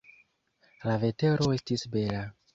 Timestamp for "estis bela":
1.59-2.25